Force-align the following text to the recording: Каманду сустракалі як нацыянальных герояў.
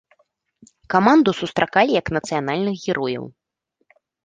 Каманду 0.93 1.35
сустракалі 1.41 1.91
як 2.01 2.05
нацыянальных 2.17 2.75
герояў. 2.87 3.25